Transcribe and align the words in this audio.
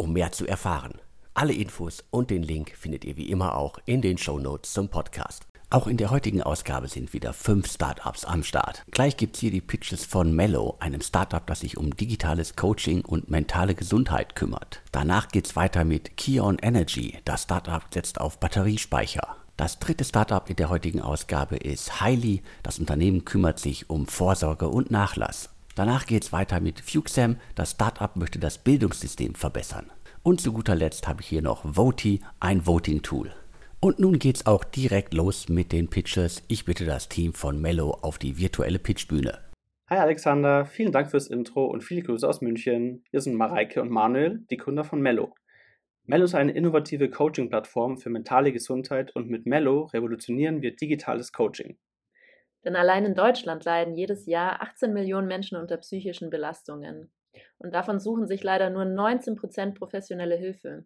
um 0.00 0.12
mehr 0.12 0.32
zu 0.32 0.46
erfahren. 0.46 0.94
Alle 1.34 1.52
Infos 1.52 2.02
und 2.10 2.30
den 2.30 2.42
Link 2.42 2.72
findet 2.76 3.04
ihr 3.04 3.16
wie 3.16 3.30
immer 3.30 3.54
auch 3.54 3.78
in 3.84 4.02
den 4.02 4.18
Show 4.18 4.38
Notes 4.38 4.72
zum 4.72 4.88
Podcast. 4.88 5.46
Auch 5.72 5.86
in 5.86 5.98
der 5.98 6.10
heutigen 6.10 6.42
Ausgabe 6.42 6.88
sind 6.88 7.12
wieder 7.12 7.32
fünf 7.32 7.70
Startups 7.70 8.24
am 8.24 8.42
Start. 8.42 8.82
Gleich 8.90 9.16
gibt's 9.16 9.38
hier 9.38 9.52
die 9.52 9.60
Pitches 9.60 10.04
von 10.04 10.34
Mello, 10.34 10.76
einem 10.80 11.00
Startup, 11.00 11.46
das 11.46 11.60
sich 11.60 11.76
um 11.76 11.94
digitales 11.94 12.56
Coaching 12.56 13.04
und 13.04 13.30
mentale 13.30 13.76
Gesundheit 13.76 14.34
kümmert. 14.34 14.82
Danach 14.90 15.28
geht's 15.28 15.54
weiter 15.54 15.84
mit 15.84 16.16
Kion 16.16 16.58
Energy. 16.60 17.18
Das 17.24 17.44
Startup 17.44 17.84
setzt 17.94 18.20
auf 18.20 18.40
Batteriespeicher. 18.40 19.36
Das 19.56 19.78
dritte 19.78 20.04
Startup 20.04 20.48
in 20.50 20.56
der 20.56 20.70
heutigen 20.70 21.02
Ausgabe 21.02 21.56
ist 21.56 22.00
Highly. 22.00 22.42
Das 22.64 22.80
Unternehmen 22.80 23.24
kümmert 23.24 23.60
sich 23.60 23.90
um 23.90 24.06
Vorsorge 24.06 24.68
und 24.68 24.90
Nachlass. 24.90 25.50
Danach 25.74 26.06
geht 26.06 26.24
es 26.24 26.32
weiter 26.32 26.60
mit 26.60 26.80
Fuxam. 26.80 27.36
Das 27.54 27.72
Startup 27.72 28.14
möchte 28.16 28.38
das 28.38 28.58
Bildungssystem 28.58 29.34
verbessern. 29.34 29.90
Und 30.22 30.40
zu 30.40 30.52
guter 30.52 30.74
Letzt 30.74 31.08
habe 31.08 31.22
ich 31.22 31.28
hier 31.28 31.42
noch 31.42 31.62
Voti, 31.64 32.20
ein 32.40 32.66
Voting-Tool. 32.66 33.32
Und 33.80 33.98
nun 33.98 34.18
geht's 34.18 34.44
auch 34.46 34.64
direkt 34.64 35.14
los 35.14 35.48
mit 35.48 35.72
den 35.72 35.88
Pitches. 35.88 36.42
Ich 36.48 36.66
bitte 36.66 36.84
das 36.84 37.08
Team 37.08 37.32
von 37.32 37.60
Mello 37.60 37.92
auf 38.02 38.18
die 38.18 38.38
virtuelle 38.38 38.78
Pitchbühne. 38.78 39.38
Hi 39.88 39.98
Alexander, 39.98 40.66
vielen 40.66 40.92
Dank 40.92 41.10
fürs 41.10 41.28
Intro 41.28 41.64
und 41.64 41.82
viele 41.82 42.02
Grüße 42.02 42.28
aus 42.28 42.42
München. 42.42 43.02
Hier 43.10 43.22
sind 43.22 43.34
Mareike 43.34 43.80
und 43.80 43.90
Manuel, 43.90 44.44
die 44.50 44.56
Gründer 44.56 44.84
von 44.84 45.00
Mello. 45.00 45.34
Mello 46.04 46.24
ist 46.24 46.34
eine 46.34 46.52
innovative 46.52 47.08
Coaching-Plattform 47.08 47.96
für 47.96 48.10
mentale 48.10 48.52
Gesundheit 48.52 49.14
und 49.16 49.30
mit 49.30 49.46
Mello 49.46 49.84
revolutionieren 49.84 50.60
wir 50.60 50.76
digitales 50.76 51.32
Coaching. 51.32 51.78
Denn 52.64 52.76
allein 52.76 53.04
in 53.04 53.14
Deutschland 53.14 53.64
leiden 53.64 53.94
jedes 53.94 54.26
Jahr 54.26 54.62
18 54.62 54.92
Millionen 54.92 55.26
Menschen 55.26 55.56
unter 55.56 55.76
psychischen 55.78 56.30
Belastungen. 56.30 57.10
Und 57.58 57.74
davon 57.74 58.00
suchen 58.00 58.26
sich 58.26 58.42
leider 58.42 58.70
nur 58.70 58.84
19 58.84 59.36
Prozent 59.36 59.78
professionelle 59.78 60.36
Hilfe. 60.36 60.84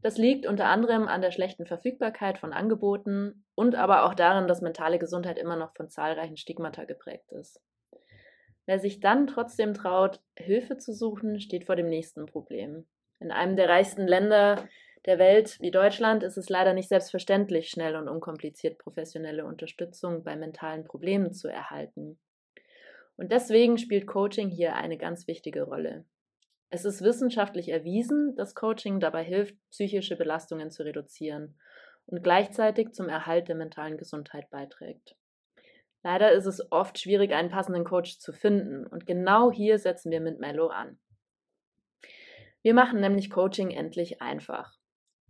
Das 0.00 0.16
liegt 0.16 0.46
unter 0.46 0.66
anderem 0.66 1.08
an 1.08 1.22
der 1.22 1.32
schlechten 1.32 1.66
Verfügbarkeit 1.66 2.38
von 2.38 2.52
Angeboten 2.52 3.44
und 3.54 3.74
aber 3.74 4.04
auch 4.04 4.14
daran, 4.14 4.46
dass 4.46 4.62
mentale 4.62 4.98
Gesundheit 4.98 5.38
immer 5.38 5.56
noch 5.56 5.74
von 5.74 5.88
zahlreichen 5.88 6.36
Stigmata 6.36 6.84
geprägt 6.84 7.32
ist. 7.32 7.60
Wer 8.66 8.78
sich 8.78 9.00
dann 9.00 9.26
trotzdem 9.26 9.74
traut, 9.74 10.20
Hilfe 10.36 10.76
zu 10.76 10.92
suchen, 10.92 11.40
steht 11.40 11.64
vor 11.64 11.74
dem 11.74 11.88
nächsten 11.88 12.26
Problem. 12.26 12.86
In 13.18 13.32
einem 13.32 13.56
der 13.56 13.68
reichsten 13.68 14.06
Länder 14.06 14.68
der 15.06 15.18
Welt 15.18 15.58
wie 15.60 15.70
Deutschland 15.70 16.22
ist 16.22 16.36
es 16.36 16.48
leider 16.48 16.74
nicht 16.74 16.88
selbstverständlich, 16.88 17.70
schnell 17.70 17.96
und 17.96 18.08
unkompliziert 18.08 18.78
professionelle 18.78 19.44
Unterstützung 19.44 20.24
bei 20.24 20.36
mentalen 20.36 20.84
Problemen 20.84 21.32
zu 21.32 21.48
erhalten. 21.48 22.18
Und 23.16 23.32
deswegen 23.32 23.78
spielt 23.78 24.06
Coaching 24.06 24.48
hier 24.48 24.74
eine 24.74 24.96
ganz 24.98 25.26
wichtige 25.26 25.62
Rolle. 25.62 26.04
Es 26.70 26.84
ist 26.84 27.02
wissenschaftlich 27.02 27.70
erwiesen, 27.70 28.36
dass 28.36 28.54
Coaching 28.54 29.00
dabei 29.00 29.24
hilft, 29.24 29.56
psychische 29.70 30.16
Belastungen 30.16 30.70
zu 30.70 30.84
reduzieren 30.84 31.58
und 32.06 32.22
gleichzeitig 32.22 32.92
zum 32.92 33.08
Erhalt 33.08 33.48
der 33.48 33.56
mentalen 33.56 33.96
Gesundheit 33.96 34.50
beiträgt. 34.50 35.16
Leider 36.02 36.32
ist 36.32 36.46
es 36.46 36.70
oft 36.70 36.98
schwierig, 36.98 37.32
einen 37.32 37.50
passenden 37.50 37.84
Coach 37.84 38.18
zu 38.18 38.32
finden 38.32 38.86
und 38.86 39.06
genau 39.06 39.50
hier 39.50 39.78
setzen 39.78 40.12
wir 40.12 40.20
mit 40.20 40.38
Mello 40.38 40.68
an. 40.68 40.98
Wir 42.62 42.74
machen 42.74 43.00
nämlich 43.00 43.30
Coaching 43.30 43.70
endlich 43.70 44.20
einfach. 44.20 44.77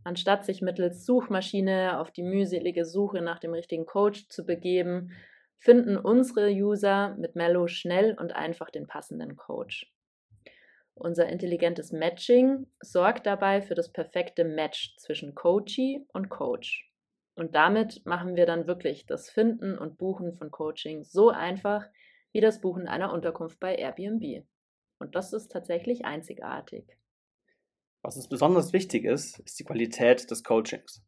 Anstatt 0.08 0.46
sich 0.46 0.62
mittels 0.62 1.04
Suchmaschine 1.04 2.00
auf 2.00 2.10
die 2.10 2.22
mühselige 2.22 2.86
Suche 2.86 3.20
nach 3.20 3.38
dem 3.38 3.52
richtigen 3.52 3.84
Coach 3.84 4.26
zu 4.30 4.46
begeben, 4.46 5.12
finden 5.58 5.98
unsere 5.98 6.48
User 6.48 7.14
mit 7.18 7.36
Mello 7.36 7.66
schnell 7.66 8.16
und 8.18 8.34
einfach 8.34 8.70
den 8.70 8.86
passenden 8.86 9.36
Coach. 9.36 9.92
Unser 10.94 11.28
intelligentes 11.28 11.92
Matching 11.92 12.66
sorgt 12.80 13.26
dabei 13.26 13.60
für 13.60 13.74
das 13.74 13.92
perfekte 13.92 14.46
Match 14.46 14.96
zwischen 14.96 15.34
Coachee 15.34 16.06
und 16.14 16.30
Coach. 16.30 16.90
Und 17.34 17.54
damit 17.54 18.06
machen 18.06 18.34
wir 18.34 18.46
dann 18.46 18.66
wirklich 18.66 19.04
das 19.04 19.28
Finden 19.28 19.76
und 19.76 19.98
Buchen 19.98 20.32
von 20.32 20.50
Coaching 20.50 21.04
so 21.04 21.28
einfach 21.28 21.84
wie 22.32 22.40
das 22.40 22.62
Buchen 22.62 22.88
einer 22.88 23.12
Unterkunft 23.12 23.60
bei 23.60 23.74
Airbnb. 23.74 24.46
Und 25.00 25.14
das 25.14 25.34
ist 25.34 25.52
tatsächlich 25.52 26.06
einzigartig. 26.06 26.96
Was 28.08 28.16
uns 28.16 28.28
besonders 28.28 28.72
wichtig 28.72 29.04
ist, 29.04 29.38
ist 29.40 29.60
die 29.60 29.64
Qualität 29.64 30.30
des 30.30 30.42
Coachings. 30.42 31.04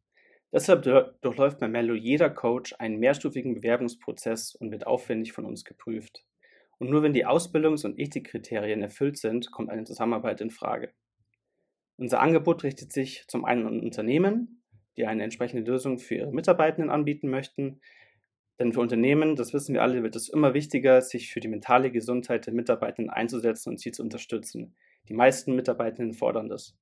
Deshalb 0.53 0.83
durchläuft 0.83 1.57
bei 1.57 1.67
Mello 1.67 1.95
jeder 1.95 2.29
Coach 2.29 2.75
einen 2.77 2.99
mehrstufigen 2.99 3.55
Bewerbungsprozess 3.55 4.53
und 4.53 4.69
wird 4.71 4.85
aufwendig 4.85 5.33
von 5.33 5.45
uns 5.45 5.65
geprüft. 5.65 6.23
Und 6.77 6.91
nur 6.91 7.01
wenn 7.01 7.13
die 7.13 7.25
Ausbildungs- 7.25 7.85
und 7.85 7.97
Ethikkriterien 7.97 8.83
erfüllt 8.83 9.17
sind, 9.17 9.51
kommt 9.51 9.71
eine 9.71 9.83
Zusammenarbeit 9.83 10.41
in 10.41 10.51
Frage. 10.51 10.93
Unser 11.97 12.19
Angebot 12.19 12.63
richtet 12.63 12.93
sich 12.93 13.25
zum 13.27 13.45
einen 13.45 13.65
an 13.65 13.79
Unternehmen, 13.79 14.61
die 14.95 15.07
eine 15.07 15.23
entsprechende 15.23 15.63
Lösung 15.63 15.97
für 15.97 16.13
ihre 16.13 16.31
Mitarbeitenden 16.31 16.91
anbieten 16.91 17.31
möchten. 17.31 17.81
Denn 18.59 18.73
für 18.73 18.79
Unternehmen, 18.79 19.35
das 19.35 19.55
wissen 19.55 19.73
wir 19.73 19.81
alle, 19.81 20.03
wird 20.03 20.15
es 20.15 20.29
immer 20.29 20.53
wichtiger, 20.53 21.01
sich 21.01 21.33
für 21.33 21.39
die 21.39 21.47
mentale 21.47 21.89
Gesundheit 21.89 22.45
der 22.45 22.53
Mitarbeitenden 22.53 23.09
einzusetzen 23.09 23.69
und 23.69 23.79
sie 23.79 23.91
zu 23.91 24.03
unterstützen. 24.03 24.75
Die 25.09 25.15
meisten 25.15 25.55
Mitarbeitenden 25.55 26.13
fordern 26.13 26.47
das. 26.47 26.77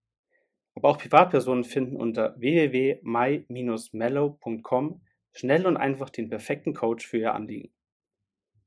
Aber 0.76 0.90
auch 0.90 0.98
Privatpersonen 0.98 1.64
finden 1.64 1.96
unter 1.96 2.36
www.my-mellow.com 2.40 5.02
schnell 5.34 5.66
und 5.66 5.78
einfach 5.78 6.10
den 6.10 6.30
perfekten 6.30 6.74
Coach 6.74 7.08
für 7.08 7.18
ihr 7.18 7.34
Anliegen. 7.34 7.72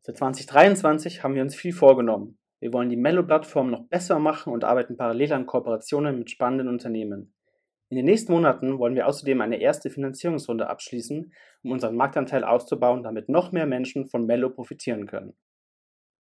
Für 0.05 0.15
2023 0.15 1.23
haben 1.23 1.35
wir 1.35 1.43
uns 1.43 1.55
viel 1.55 1.73
vorgenommen. 1.73 2.39
Wir 2.61 2.73
wollen 2.73 2.89
die 2.89 2.97
Mellow-Plattform 2.97 3.71
noch 3.71 3.89
besser 3.89 4.19
machen 4.19 4.53
und 4.53 4.65
arbeiten 4.65 4.97
parallel 4.97 5.33
an 5.33 5.47
Kooperationen 5.47 6.19
mit 6.19 6.31
spannenden 6.31 6.69
Unternehmen. 6.69 7.35
In 7.89 7.97
den 7.97 8.07
nächsten 8.07 8.33
Monaten 8.33 8.79
wollen 8.79 8.95
wir 8.95 9.07
außerdem 9.07 9.41
eine 9.41 9.61
erste 9.61 9.91
Finanzierungsrunde 9.91 10.71
abschließen, 10.71 11.33
um 11.63 11.71
unseren 11.71 11.95
Marktanteil 11.95 12.43
auszubauen, 12.43 13.03
damit 13.03 13.29
noch 13.29 13.53
mehr 13.53 13.67
Menschen 13.67 14.09
von 14.09 14.25
Mellow 14.25 14.51
profitieren 14.51 15.07
können. 15.07 15.35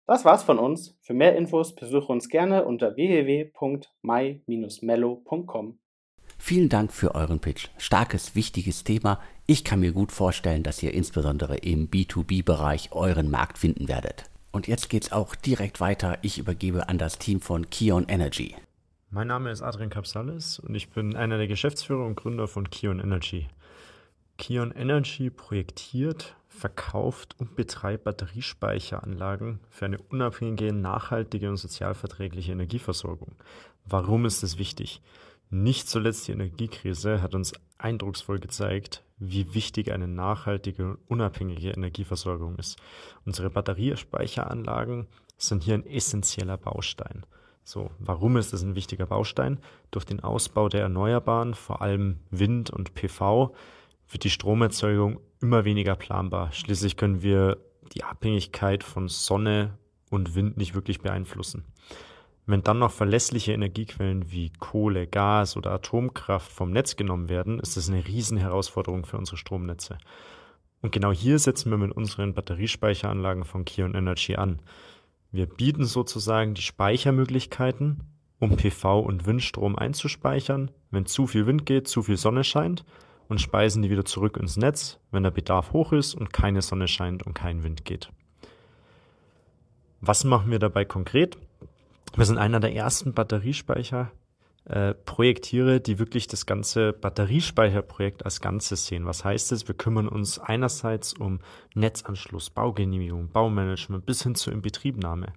Das 0.06 0.25
war's 0.25 0.43
von 0.43 0.58
uns. 0.58 0.96
Für 1.00 1.14
mehr 1.14 1.37
Infos 1.37 1.75
besuche 1.75 2.12
uns 2.12 2.28
gerne 2.28 2.64
unter 2.64 2.96
www.my-mello.com. 2.96 5.78
Vielen 6.38 6.69
Dank 6.69 6.93
für 6.93 7.14
euren 7.14 7.38
Pitch. 7.38 7.69
Starkes, 7.78 8.34
wichtiges 8.34 8.82
Thema. 8.82 9.20
Ich 9.46 9.62
kann 9.62 9.78
mir 9.78 9.93
gut 9.93 10.10
vorstellen, 10.10 10.64
dass 10.64 10.82
ihr 10.82 10.93
insbesondere 10.93 11.58
im 11.58 11.88
B2B-Bereich 11.88 12.90
euren 12.90 13.31
Markt 13.31 13.58
finden 13.58 13.87
werdet. 13.87 14.25
Und 14.50 14.66
jetzt 14.66 14.90
geht's 14.90 15.12
auch 15.12 15.37
direkt 15.37 15.81
weiter. 15.81 16.19
Ich 16.22 16.38
übergebe 16.38 16.88
an 16.88 16.99
das 16.99 17.19
Team 17.19 17.40
von 17.40 17.70
Kion 17.70 18.06
Energy. 18.08 18.56
Mein 19.10 19.28
Name 19.28 19.50
ist 19.50 19.62
Adrian 19.62 19.90
Capsalis 19.90 20.58
und 20.58 20.75
ich 20.75 20.90
bin 20.90 21.14
einer 21.14 21.38
der 21.38 21.46
Geschäftsführer 21.46 22.04
und 22.04 22.16
Gründer 22.16 22.49
von 22.49 22.70
Kion 22.70 22.99
Energy. 22.99 23.46
Kion 24.37 24.72
Energy 24.72 25.31
projektiert, 25.31 26.34
verkauft 26.62 27.35
und 27.41 27.56
betreibt 27.56 28.05
Batteriespeicheranlagen 28.05 29.59
für 29.69 29.87
eine 29.87 29.99
unabhängige, 29.99 30.73
nachhaltige 30.73 31.50
und 31.50 31.56
sozialverträgliche 31.56 32.53
Energieversorgung. 32.53 33.35
Warum 33.85 34.26
ist 34.26 34.44
das 34.44 34.59
wichtig? 34.59 35.03
Nicht 35.50 35.88
zuletzt 35.88 36.29
die 36.29 36.32
Energiekrise 36.32 37.20
hat 37.20 37.35
uns 37.35 37.53
eindrucksvoll 37.79 38.38
gezeigt, 38.38 39.03
wie 39.19 39.55
wichtig 39.55 39.91
eine 39.91 40.06
nachhaltige 40.06 40.91
und 40.91 40.99
unabhängige 41.09 41.70
Energieversorgung 41.70 42.55
ist. 42.56 42.79
Unsere 43.25 43.50
Batteriespeicheranlagen 43.50 45.09
sind 45.38 45.64
hier 45.64 45.75
ein 45.75 45.87
essentieller 45.87 46.59
Baustein. 46.59 47.26
So, 47.64 47.91
warum 47.99 48.37
ist 48.37 48.53
das 48.53 48.62
ein 48.62 48.76
wichtiger 48.76 49.06
Baustein? 49.06 49.59
Durch 49.91 50.05
den 50.05 50.20
Ausbau 50.20 50.69
der 50.69 50.82
Erneuerbaren, 50.82 51.55
vor 51.55 51.82
allem 51.82 52.20
Wind 52.31 52.70
und 52.70 52.94
PV, 52.94 53.53
wird 54.12 54.25
die 54.25 54.31
Stromerzeugung 54.31 55.20
immer 55.41 55.64
weniger 55.64 55.97
planbar. 55.97 56.53
Schließlich 56.53 56.97
können 56.97 57.23
wir 57.23 57.59
die 57.94 58.05
Abhängigkeit 58.05 58.85
von 58.85 59.09
Sonne 59.09 59.79
und 60.11 60.35
Wind 60.35 60.56
nicht 60.56 60.75
wirklich 60.75 61.00
beeinflussen. 61.00 61.64
Wenn 62.44 62.62
dann 62.62 62.79
noch 62.79 62.91
verlässliche 62.91 63.53
Energiequellen 63.53 64.31
wie 64.31 64.50
Kohle, 64.59 65.06
Gas 65.06 65.56
oder 65.56 65.70
Atomkraft 65.73 66.50
vom 66.50 66.70
Netz 66.70 66.97
genommen 66.97 67.29
werden, 67.29 67.61
ist 67.61 67.76
das 67.76 67.88
eine 67.88 68.06
Riesenherausforderung 68.06 69.06
für 69.06 69.17
unsere 69.17 69.37
Stromnetze. 69.37 69.99
Und 70.81 70.91
genau 70.91 71.12
hier 71.12 71.38
setzen 71.38 71.70
wir 71.70 71.79
mit 71.79 71.93
unseren 71.93 72.35
Batteriespeicheranlagen 72.35 73.44
von 73.44 73.64
Kion 73.64 73.94
Energy 73.94 74.35
an. 74.35 74.61
Wir 75.31 75.47
bieten 75.47 75.85
sozusagen 75.85 76.55
die 76.55 76.62
Speichermöglichkeiten, 76.62 78.00
um 78.41 78.56
PV 78.56 79.00
und 79.00 79.25
Windstrom 79.25 79.76
einzuspeichern, 79.76 80.73
wenn 80.91 81.06
zu 81.06 81.29
viel 81.29 81.47
Wind 81.47 81.64
geht, 81.64 81.87
zu 81.87 82.03
viel 82.03 82.17
Sonne 82.17 82.43
scheint 82.43 82.85
und 83.32 83.40
speisen 83.40 83.82
die 83.82 83.88
wieder 83.88 84.05
zurück 84.05 84.37
ins 84.37 84.58
Netz, 84.58 84.99
wenn 85.11 85.23
der 85.23 85.31
Bedarf 85.31 85.73
hoch 85.73 85.93
ist 85.93 86.14
und 86.14 86.34
keine 86.34 86.61
Sonne 86.61 86.87
scheint 86.87 87.23
und 87.23 87.32
kein 87.32 87.64
Wind 87.64 87.87
geht. 87.87 88.11
Was 90.02 90.25
machen 90.25 90.50
wir 90.50 90.58
dabei 90.58 90.84
konkret? 90.84 91.38
Wir 92.14 92.26
sind 92.26 92.37
einer 92.37 92.61
der 92.61 92.75
ersten 92.75 93.14
Batteriespeicher 93.14 94.12
äh, 94.67 94.94
die 94.94 95.99
wirklich 95.99 96.26
das 96.26 96.44
ganze 96.44 96.93
Batteriespeicherprojekt 96.93 98.25
als 98.26 98.43
Ganzes 98.43 98.87
sehen. 98.87 99.06
Was 99.06 99.25
heißt 99.25 99.50
es? 99.52 99.67
Wir 99.67 99.75
kümmern 99.75 100.08
uns 100.08 100.38
einerseits 100.38 101.14
um 101.14 101.40
Netzanschluss, 101.75 102.50
Baugenehmigung, 102.50 103.31
Baumanagement 103.31 104.05
bis 104.05 104.23
hin 104.23 104.35
zur 104.35 104.52
Inbetriebnahme. 104.52 105.32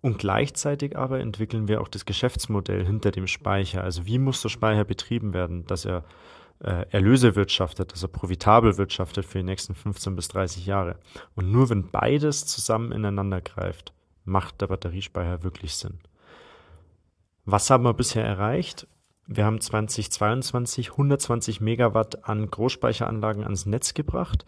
Und 0.00 0.18
gleichzeitig 0.18 0.96
aber 0.96 1.20
entwickeln 1.20 1.68
wir 1.68 1.82
auch 1.82 1.88
das 1.88 2.06
Geschäftsmodell 2.06 2.86
hinter 2.86 3.10
dem 3.10 3.26
Speicher. 3.26 3.84
Also 3.84 4.06
wie 4.06 4.18
muss 4.18 4.40
der 4.40 4.48
Speicher 4.48 4.84
betrieben 4.84 5.34
werden, 5.34 5.66
dass 5.66 5.84
er 5.84 6.04
äh, 6.64 6.86
Erlöse 6.90 7.36
wirtschaftet, 7.36 7.92
er 8.02 8.08
profitabel 8.08 8.76
wirtschaftet 8.78 9.24
für 9.26 9.38
die 9.38 9.44
nächsten 9.44 9.74
15 9.74 10.16
bis 10.16 10.28
30 10.28 10.66
Jahre. 10.66 10.96
Und 11.34 11.52
nur 11.52 11.68
wenn 11.70 11.90
beides 11.90 12.46
zusammen 12.46 12.92
ineinander 12.92 13.40
greift, 13.40 13.92
macht 14.24 14.60
der 14.60 14.68
Batteriespeicher 14.68 15.42
wirklich 15.42 15.76
Sinn. 15.76 15.98
Was 17.44 17.68
haben 17.68 17.84
wir 17.84 17.92
bisher 17.92 18.24
erreicht? 18.24 18.86
Wir 19.26 19.44
haben 19.44 19.60
2022 19.60 20.92
120 20.92 21.60
Megawatt 21.60 22.26
an 22.28 22.50
Großspeicheranlagen 22.50 23.44
ans 23.44 23.66
Netz 23.66 23.94
gebracht. 23.94 24.44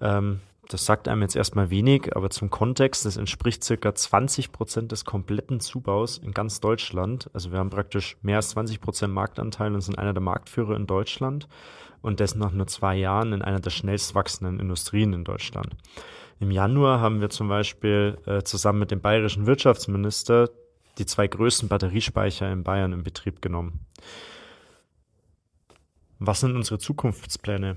Ähm, 0.00 0.40
das 0.68 0.84
sagt 0.84 1.08
einem 1.08 1.22
jetzt 1.22 1.34
erstmal 1.34 1.70
wenig, 1.70 2.14
aber 2.14 2.28
zum 2.28 2.50
Kontext, 2.50 3.06
das 3.06 3.16
entspricht 3.16 3.64
circa 3.64 3.94
20 3.94 4.52
Prozent 4.52 4.92
des 4.92 5.06
kompletten 5.06 5.60
Zubaus 5.60 6.18
in 6.18 6.32
ganz 6.32 6.60
Deutschland. 6.60 7.30
Also 7.32 7.50
wir 7.50 7.58
haben 7.58 7.70
praktisch 7.70 8.18
mehr 8.20 8.36
als 8.36 8.50
20 8.50 8.82
Prozent 8.82 9.14
Marktanteil 9.14 9.74
und 9.74 9.80
sind 9.80 9.98
einer 9.98 10.12
der 10.12 10.22
Marktführer 10.22 10.76
in 10.76 10.86
Deutschland 10.86 11.48
und 12.02 12.20
das 12.20 12.34
nach 12.34 12.52
nur 12.52 12.66
zwei 12.66 12.96
Jahren 12.96 13.32
in 13.32 13.40
einer 13.40 13.60
der 13.60 13.70
schnellst 13.70 14.14
wachsenden 14.14 14.60
Industrien 14.60 15.14
in 15.14 15.24
Deutschland. 15.24 15.74
Im 16.38 16.50
Januar 16.50 17.00
haben 17.00 17.22
wir 17.22 17.30
zum 17.30 17.48
Beispiel 17.48 18.18
äh, 18.26 18.42
zusammen 18.42 18.80
mit 18.80 18.90
dem 18.90 19.00
bayerischen 19.00 19.46
Wirtschaftsminister 19.46 20.50
die 20.98 21.06
zwei 21.06 21.26
größten 21.28 21.68
Batteriespeicher 21.68 22.52
in 22.52 22.62
Bayern 22.62 22.92
in 22.92 23.02
Betrieb 23.02 23.40
genommen. 23.40 23.86
Was 26.18 26.40
sind 26.40 26.54
unsere 26.54 26.78
Zukunftspläne? 26.78 27.76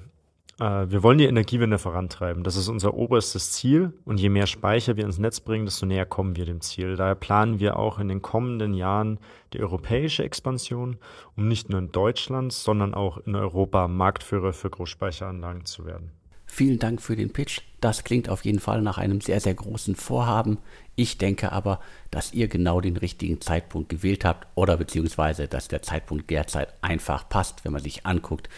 Äh, 0.62 0.92
wir 0.92 1.02
wollen 1.02 1.18
die 1.18 1.26
Energiewende 1.26 1.80
vorantreiben. 1.80 2.44
Das 2.44 2.56
ist 2.56 2.68
unser 2.68 2.94
oberstes 2.94 3.52
Ziel. 3.52 3.94
Und 4.06 4.20
je 4.20 4.30
mehr 4.30 4.46
Speicher 4.46 4.96
wir 4.96 5.06
ins 5.06 5.18
Netz 5.18 5.40
bringen, 5.40 5.66
desto 5.66 5.86
näher 5.86 6.06
kommen 6.06 6.36
wir 6.36 6.46
dem 6.46 6.62
Ziel. 6.62 6.96
Daher 6.96 7.16
planen 7.16 7.60
wir 7.60 7.78
auch 7.78 7.98
in 8.00 8.08
den 8.08 8.22
kommenden 8.22 8.74
Jahren 8.76 9.20
die 9.54 9.60
europäische 9.60 10.24
Expansion, 10.24 10.98
um 11.36 11.48
nicht 11.48 11.70
nur 11.70 11.80
in 11.80 11.92
Deutschland, 11.92 12.54
sondern 12.54 12.94
auch 12.94 13.18
in 13.18 13.36
Europa 13.36 13.88
Marktführer 13.88 14.54
für 14.54 14.70
Großspeicheranlagen 14.70 15.66
zu 15.66 15.86
werden. 15.86 16.12
Vielen 16.54 16.80
Dank 16.80 17.02
für 17.02 17.16
den 17.16 17.32
Pitch. 17.32 17.62
Das 17.80 18.04
klingt 18.04 18.28
auf 18.28 18.44
jeden 18.44 18.60
Fall 18.60 18.82
nach 18.82 18.98
einem 18.98 19.22
sehr, 19.22 19.40
sehr 19.40 19.54
großen 19.54 19.96
Vorhaben. 19.96 20.58
Ich 20.98 21.18
denke 21.18 21.54
aber, 21.54 21.80
dass 22.12 22.34
ihr 22.34 22.50
genau 22.50 22.82
den 22.82 22.98
richtigen 22.98 23.40
Zeitpunkt 23.40 23.88
gewählt 23.88 24.26
habt 24.26 24.50
oder 24.56 24.76
beziehungsweise, 24.76 25.48
dass 25.48 25.70
der 25.70 25.82
Zeitpunkt 25.82 26.30
derzeit 26.30 26.74
einfach 26.82 27.30
passt, 27.30 27.64
wenn 27.64 27.72
man 27.72 27.82
sich 27.82 28.06
anguckt, 28.06 28.50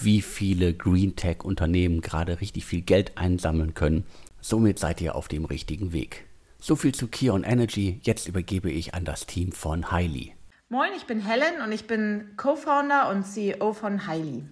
wie 0.00 0.22
viele 0.22 0.72
Green 0.72 1.14
Tech 1.14 1.44
Unternehmen 1.44 2.00
gerade 2.00 2.40
richtig 2.40 2.64
viel 2.64 2.80
Geld 2.80 3.18
einsammeln 3.18 3.74
können. 3.74 4.06
Somit 4.40 4.78
seid 4.78 5.02
ihr 5.02 5.14
auf 5.14 5.28
dem 5.28 5.44
richtigen 5.44 5.92
Weg. 5.92 6.24
So 6.58 6.74
viel 6.74 6.94
zu 6.94 7.06
Kion 7.06 7.44
Energy. 7.44 8.00
Jetzt 8.02 8.28
übergebe 8.28 8.70
ich 8.70 8.94
an 8.94 9.04
das 9.04 9.26
Team 9.26 9.52
von 9.52 9.92
Highly. 9.92 10.32
Moin, 10.70 10.92
ich 10.96 11.04
bin 11.04 11.20
Helen 11.20 11.60
und 11.62 11.70
ich 11.70 11.86
bin 11.86 12.30
Co-Founder 12.38 13.10
und 13.10 13.24
CEO 13.24 13.74
von 13.74 14.06
Highly. 14.06 14.42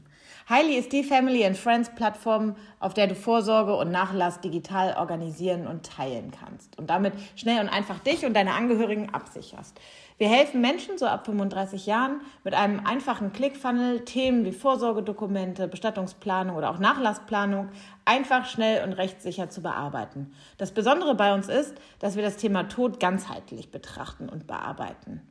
Highly 0.50 0.75
ist 0.75 0.91
die 0.91 1.05
Family 1.05 1.47
and 1.47 1.56
Friends 1.56 1.91
Plattform, 1.94 2.56
auf 2.81 2.93
der 2.93 3.06
du 3.06 3.14
Vorsorge 3.14 3.76
und 3.76 3.93
Nachlass 3.93 4.41
digital 4.41 4.97
organisieren 4.99 5.69
und 5.69 5.87
teilen 5.87 6.32
kannst 6.32 6.76
und 6.76 6.91
damit 6.91 7.12
schnell 7.37 7.61
und 7.61 7.69
einfach 7.69 8.00
dich 8.00 8.26
und 8.26 8.35
deine 8.35 8.55
Angehörigen 8.55 9.14
absicherst. 9.14 9.81
Wir 10.19 10.29
helfen 10.29 10.61
Menschen 10.61 10.99
so 10.99 11.06
ab 11.06 11.25
35 11.25 11.87
Jahren 11.87 12.20
mit 12.43 12.55
einem 12.55 12.85
einfachen 12.85 13.32
Clickfunnel 13.32 14.05
Themen 14.05 14.44
wie 14.44 14.50
Vorsorgedokumente, 14.50 15.69
Bestattungsplanung 15.69 16.56
oder 16.56 16.70
auch 16.70 16.81
Nachlassplanung 16.81 17.69
einfach 18.05 18.46
schnell 18.46 18.82
und 18.82 18.94
rechtssicher 18.94 19.50
zu 19.50 19.62
bearbeiten. 19.62 20.32
Das 20.58 20.73
Besondere 20.73 21.14
bei 21.14 21.32
uns 21.32 21.49
ist, 21.49 21.76
dass 22.00 22.17
wir 22.17 22.25
das 22.25 22.38
Thema 22.38 22.64
Tod 22.64 22.99
ganzheitlich 22.99 23.70
betrachten 23.70 24.29
und 24.29 24.49
bearbeiten. 24.49 25.23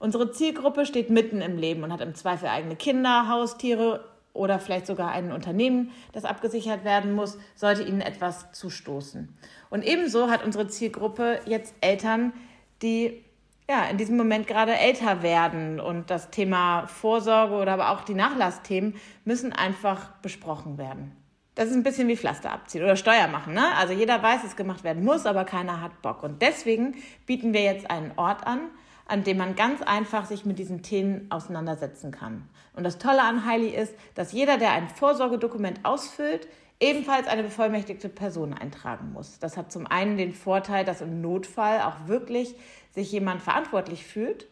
Unsere 0.00 0.32
Zielgruppe 0.32 0.84
steht 0.84 1.10
mitten 1.10 1.42
im 1.42 1.58
Leben 1.58 1.84
und 1.84 1.92
hat 1.92 2.00
im 2.00 2.16
Zweifel 2.16 2.48
eigene 2.48 2.74
Kinder, 2.74 3.28
Haustiere 3.28 4.17
oder 4.38 4.58
vielleicht 4.58 4.86
sogar 4.86 5.10
ein 5.10 5.32
Unternehmen, 5.32 5.90
das 6.12 6.24
abgesichert 6.24 6.84
werden 6.84 7.12
muss, 7.12 7.36
sollte 7.54 7.82
ihnen 7.82 8.00
etwas 8.00 8.52
zustoßen. 8.52 9.36
Und 9.68 9.82
ebenso 9.82 10.30
hat 10.30 10.44
unsere 10.44 10.68
Zielgruppe 10.68 11.40
jetzt 11.44 11.74
Eltern, 11.80 12.32
die 12.80 13.24
ja, 13.68 13.84
in 13.84 13.98
diesem 13.98 14.16
Moment 14.16 14.46
gerade 14.46 14.74
älter 14.74 15.22
werden 15.22 15.78
und 15.78 16.08
das 16.10 16.30
Thema 16.30 16.86
Vorsorge 16.86 17.54
oder 17.54 17.72
aber 17.72 17.90
auch 17.90 18.00
die 18.00 18.14
Nachlassthemen 18.14 18.94
müssen 19.26 19.52
einfach 19.52 20.12
besprochen 20.22 20.78
werden. 20.78 21.12
Das 21.54 21.68
ist 21.68 21.74
ein 21.74 21.82
bisschen 21.82 22.08
wie 22.08 22.16
Pflaster 22.16 22.52
abziehen 22.52 22.84
oder 22.84 22.96
Steuer 22.96 23.26
machen. 23.26 23.52
Ne? 23.52 23.74
Also 23.76 23.92
jeder 23.92 24.22
weiß, 24.22 24.42
dass 24.42 24.56
gemacht 24.56 24.84
werden 24.84 25.04
muss, 25.04 25.26
aber 25.26 25.44
keiner 25.44 25.82
hat 25.82 26.00
Bock. 26.02 26.22
Und 26.22 26.40
deswegen 26.40 26.94
bieten 27.26 27.52
wir 27.52 27.62
jetzt 27.62 27.90
einen 27.90 28.12
Ort 28.16 28.46
an, 28.46 28.60
an 29.08 29.24
dem 29.24 29.38
man 29.38 29.56
ganz 29.56 29.82
einfach 29.82 30.26
sich 30.26 30.44
mit 30.44 30.58
diesen 30.58 30.82
Themen 30.82 31.26
auseinandersetzen 31.30 32.12
kann. 32.12 32.48
Und 32.74 32.84
das 32.84 32.98
Tolle 32.98 33.22
an 33.22 33.44
Heili 33.44 33.70
ist, 33.70 33.94
dass 34.14 34.32
jeder, 34.32 34.58
der 34.58 34.72
ein 34.72 34.88
Vorsorgedokument 34.88 35.80
ausfüllt, 35.82 36.46
ebenfalls 36.78 37.26
eine 37.26 37.42
bevollmächtigte 37.42 38.08
Person 38.08 38.52
eintragen 38.52 39.12
muss. 39.12 39.38
Das 39.38 39.56
hat 39.56 39.72
zum 39.72 39.86
einen 39.86 40.16
den 40.16 40.32
Vorteil, 40.32 40.84
dass 40.84 41.00
im 41.00 41.20
Notfall 41.20 41.80
auch 41.80 42.06
wirklich 42.06 42.54
sich 42.92 43.10
jemand 43.10 43.42
verantwortlich 43.42 44.04
fühlt. 44.06 44.46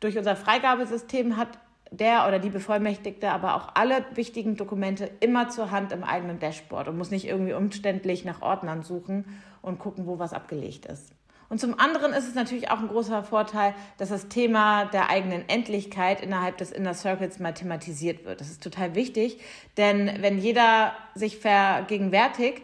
Durch 0.00 0.18
unser 0.18 0.34
Freigabesystem 0.34 1.36
hat 1.36 1.58
der 1.90 2.26
oder 2.26 2.38
die 2.38 2.50
Bevollmächtigte 2.50 3.30
aber 3.30 3.54
auch 3.54 3.74
alle 3.74 4.04
wichtigen 4.14 4.56
Dokumente 4.56 5.10
immer 5.20 5.48
zur 5.48 5.70
Hand 5.70 5.92
im 5.92 6.04
eigenen 6.04 6.38
Dashboard 6.38 6.88
und 6.88 6.96
muss 6.96 7.10
nicht 7.10 7.26
irgendwie 7.26 7.52
umständlich 7.52 8.24
nach 8.24 8.42
Ordnern 8.42 8.82
suchen 8.82 9.24
und 9.60 9.78
gucken, 9.78 10.06
wo 10.06 10.18
was 10.18 10.32
abgelegt 10.32 10.86
ist. 10.86 11.12
Und 11.50 11.60
zum 11.60 11.78
anderen 11.80 12.12
ist 12.12 12.28
es 12.28 12.34
natürlich 12.36 12.70
auch 12.70 12.78
ein 12.78 12.86
großer 12.86 13.24
Vorteil, 13.24 13.74
dass 13.98 14.08
das 14.10 14.28
Thema 14.28 14.84
der 14.84 15.10
eigenen 15.10 15.48
Endlichkeit 15.48 16.22
innerhalb 16.22 16.56
des 16.58 16.70
Inner 16.70 16.94
Circles 16.94 17.40
mal 17.40 17.52
thematisiert 17.52 18.24
wird. 18.24 18.40
Das 18.40 18.48
ist 18.48 18.62
total 18.62 18.94
wichtig, 18.94 19.40
denn 19.76 20.18
wenn 20.20 20.38
jeder 20.38 20.92
sich 21.16 21.38
vergegenwärtigt, 21.38 22.62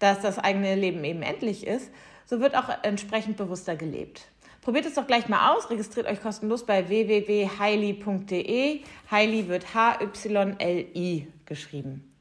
dass 0.00 0.20
das 0.20 0.40
eigene 0.40 0.74
Leben 0.74 1.04
eben 1.04 1.22
endlich 1.22 1.64
ist, 1.64 1.92
so 2.26 2.40
wird 2.40 2.56
auch 2.56 2.68
entsprechend 2.82 3.36
bewusster 3.36 3.76
gelebt. 3.76 4.26
Probiert 4.62 4.86
es 4.86 4.94
doch 4.94 5.06
gleich 5.06 5.28
mal 5.28 5.54
aus, 5.54 5.70
registriert 5.70 6.08
euch 6.08 6.20
kostenlos 6.20 6.66
bei 6.66 6.88
www.highly.de. 6.88 8.80
Highly 9.12 9.46
wird 9.48 9.74
H-Y-L-I 9.74 11.28
geschrieben. 11.46 12.13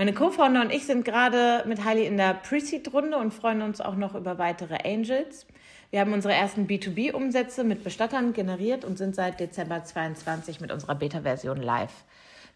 Meine 0.00 0.14
Co-Founder 0.14 0.62
und 0.62 0.72
ich 0.72 0.86
sind 0.86 1.04
gerade 1.04 1.62
mit 1.68 1.84
Heili 1.84 2.06
in 2.06 2.16
der 2.16 2.32
Pre-Seed-Runde 2.32 3.18
und 3.18 3.34
freuen 3.34 3.60
uns 3.60 3.82
auch 3.82 3.96
noch 3.96 4.14
über 4.14 4.38
weitere 4.38 4.78
Angels. 4.82 5.46
Wir 5.90 6.00
haben 6.00 6.14
unsere 6.14 6.32
ersten 6.32 6.66
B2B-Umsätze 6.66 7.64
mit 7.64 7.84
Bestattern 7.84 8.32
generiert 8.32 8.86
und 8.86 8.96
sind 8.96 9.14
seit 9.14 9.40
Dezember 9.40 9.84
2022 9.84 10.62
mit 10.62 10.72
unserer 10.72 10.94
Beta-Version 10.94 11.60
live. 11.60 11.92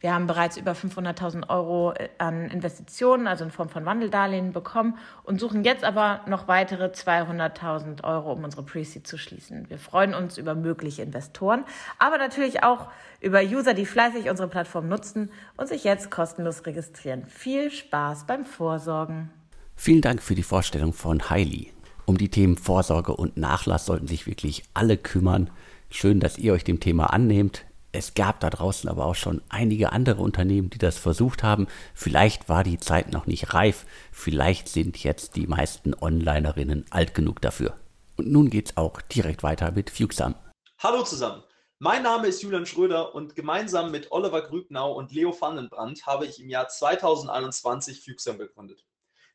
Wir 0.05 0.13
haben 0.13 0.27
bereits 0.27 0.59
über 0.59 0.73
500.000 0.73 1.49
Euro 1.49 1.93
äh, 1.93 2.11
an 2.19 2.51
Investitionen, 2.51 3.27
also 3.27 3.43
in 3.43 3.51
Form 3.51 3.71
von 3.71 3.87
Wandeldarlehen, 3.87 4.53
bekommen 4.53 4.99
und 5.23 5.41
suchen 5.41 5.65
jetzt 5.65 5.83
aber 5.83 6.21
noch 6.27 6.47
weitere 6.47 6.89
200.000 6.89 8.05
Euro, 8.05 8.35
um 8.35 8.45
unsere 8.45 8.63
Pre-Seed 8.63 9.07
zu 9.07 9.17
schließen. 9.17 9.71
Wir 9.71 9.79
freuen 9.79 10.13
uns 10.13 10.37
über 10.37 10.55
mögliche 10.55 11.01
Investoren, 11.01 11.65
aber 11.99 12.19
natürlich 12.19 12.63
auch 12.63 12.89
über 13.23 13.41
User, 13.41 13.73
die 13.73 13.87
fleißig 13.87 14.29
unsere 14.29 14.47
Plattform 14.47 14.89
nutzen 14.89 15.31
und 15.57 15.71
sich 15.71 15.85
jetzt 15.85 16.11
kostenlos 16.11 16.67
registrieren. 16.67 17.25
Viel 17.25 17.71
Spaß 17.71 18.27
beim 18.27 18.45
Vorsorgen. 18.45 19.31
Vielen 19.75 20.03
Dank 20.03 20.23
für 20.23 20.35
die 20.35 20.43
Vorstellung 20.43 20.93
von 20.93 21.31
Heili. 21.31 21.73
Um 22.05 22.19
die 22.19 22.29
Themen 22.29 22.59
Vorsorge 22.59 23.17
und 23.17 23.39
Nachlass 23.39 23.87
sollten 23.87 24.07
sich 24.07 24.27
wirklich 24.27 24.65
alle 24.75 24.99
kümmern. 24.99 25.49
Schön, 25.89 26.21
dass 26.21 26.37
ihr 26.37 26.53
euch 26.53 26.65
dem 26.65 26.79
Thema 26.79 27.07
annehmt. 27.07 27.65
Es 27.97 28.15
gab 28.15 28.41
da 28.41 28.51
draußen 28.51 28.91
aber 28.91 29.05
auch 29.05 29.15
schon 29.15 29.41
einige 29.49 29.93
andere 29.93 30.21
Unternehmen, 30.21 30.69
die 30.69 30.79
das 30.79 30.99
versucht 30.99 31.45
haben. 31.45 31.69
Vielleicht 31.95 32.49
war 32.49 32.65
die 32.65 32.81
Zeit 32.81 33.13
noch 33.13 33.29
nicht 33.29 33.55
reif. 33.55 33.87
Vielleicht 34.11 34.69
sind 34.69 35.01
jetzt 35.05 35.37
die 35.37 35.47
meisten 35.47 35.95
Onlinerinnen 35.95 36.87
alt 36.91 37.15
genug 37.15 37.41
dafür. 37.41 37.77
Und 38.17 38.33
nun 38.33 38.51
geht's 38.51 38.77
auch 38.77 39.01
direkt 39.01 39.45
weiter 39.45 39.71
mit 39.71 39.91
Fuxam. 39.91 40.35
Hallo 40.79 41.05
zusammen. 41.05 41.45
Mein 41.79 42.03
Name 42.03 42.27
ist 42.27 42.43
Julian 42.43 42.67
Schröder 42.67 43.15
und 43.15 43.37
gemeinsam 43.37 43.93
mit 43.93 44.11
Oliver 44.11 44.43
Grübnau 44.43 44.93
und 44.93 45.13
Leo 45.13 45.33
Vandenbrandt 45.41 46.05
habe 46.05 46.27
ich 46.27 46.41
im 46.41 46.49
Jahr 46.49 46.67
2021 46.67 48.05
Fuxam 48.05 48.39
gegründet. 48.39 48.85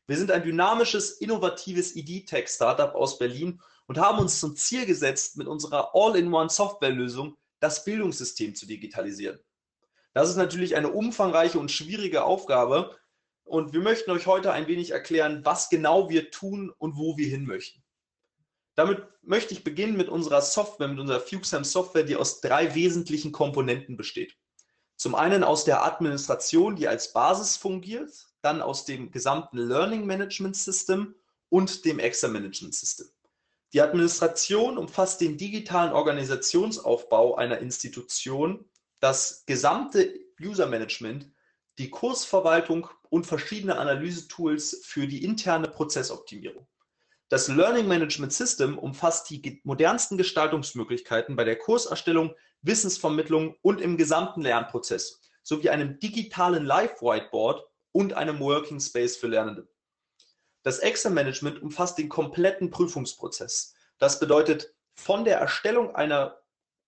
Wir 0.06 0.18
sind 0.18 0.30
ein 0.30 0.42
dynamisches, 0.42 1.12
innovatives 1.12 1.96
ID-Tech-Startup 1.96 2.94
aus 2.94 3.18
Berlin 3.18 3.62
und 3.86 3.96
haben 3.96 4.18
uns 4.18 4.38
zum 4.38 4.54
Ziel 4.54 4.84
gesetzt, 4.84 5.38
mit 5.38 5.46
unserer 5.46 5.94
All-in-One-Softwarelösung 5.94 7.36
das 7.60 7.84
Bildungssystem 7.84 8.54
zu 8.54 8.66
digitalisieren. 8.66 9.38
Das 10.12 10.28
ist 10.28 10.36
natürlich 10.36 10.76
eine 10.76 10.90
umfangreiche 10.90 11.58
und 11.58 11.70
schwierige 11.70 12.24
Aufgabe 12.24 12.98
und 13.44 13.72
wir 13.72 13.80
möchten 13.80 14.10
euch 14.10 14.26
heute 14.26 14.52
ein 14.52 14.66
wenig 14.66 14.90
erklären, 14.90 15.44
was 15.44 15.68
genau 15.68 16.08
wir 16.08 16.30
tun 16.30 16.72
und 16.78 16.96
wo 16.96 17.16
wir 17.16 17.28
hin 17.28 17.46
möchten. 17.46 17.82
Damit 18.74 19.02
möchte 19.22 19.52
ich 19.54 19.64
beginnen 19.64 19.96
mit 19.96 20.08
unserer 20.08 20.40
Software, 20.40 20.88
mit 20.88 20.98
unserer 20.98 21.20
FukeSam 21.20 21.64
Software, 21.64 22.04
die 22.04 22.16
aus 22.16 22.40
drei 22.40 22.74
wesentlichen 22.74 23.32
Komponenten 23.32 23.96
besteht. 23.96 24.36
Zum 24.96 25.14
einen 25.14 25.44
aus 25.44 25.64
der 25.64 25.84
Administration, 25.84 26.76
die 26.76 26.88
als 26.88 27.12
Basis 27.12 27.56
fungiert, 27.56 28.10
dann 28.42 28.62
aus 28.62 28.84
dem 28.84 29.10
gesamten 29.10 29.58
Learning 29.58 30.06
Management 30.06 30.56
System 30.56 31.14
und 31.48 31.84
dem 31.84 31.98
Exam 31.98 32.32
Management 32.32 32.74
System. 32.74 33.08
Die 33.72 33.80
Administration 33.80 34.78
umfasst 34.78 35.20
den 35.20 35.36
digitalen 35.36 35.92
Organisationsaufbau 35.92 37.36
einer 37.36 37.58
Institution, 37.58 38.64
das 38.98 39.44
gesamte 39.46 40.12
User 40.40 40.66
Management, 40.66 41.30
die 41.78 41.88
Kursverwaltung 41.88 42.88
und 43.10 43.26
verschiedene 43.26 43.78
Analysetools 43.78 44.82
für 44.84 45.06
die 45.06 45.24
interne 45.24 45.68
Prozessoptimierung. 45.68 46.66
Das 47.28 47.46
Learning 47.46 47.86
Management 47.86 48.32
System 48.32 48.76
umfasst 48.76 49.30
die 49.30 49.60
modernsten 49.62 50.18
Gestaltungsmöglichkeiten 50.18 51.36
bei 51.36 51.44
der 51.44 51.56
Kurserstellung, 51.56 52.34
Wissensvermittlung 52.62 53.54
und 53.62 53.80
im 53.80 53.96
gesamten 53.96 54.42
Lernprozess 54.42 55.20
sowie 55.44 55.70
einem 55.70 56.00
digitalen 56.00 56.64
Live-Whiteboard 56.64 57.64
und 57.92 58.14
einem 58.14 58.40
Working 58.40 58.80
Space 58.80 59.16
für 59.16 59.28
Lernende. 59.28 59.68
Das 60.62 60.78
Exam-Management 60.78 61.62
umfasst 61.62 61.98
den 61.98 62.08
kompletten 62.08 62.70
Prüfungsprozess. 62.70 63.74
Das 63.98 64.20
bedeutet 64.20 64.74
von 64.94 65.24
der 65.24 65.38
Erstellung 65.38 65.94
einer 65.94 66.40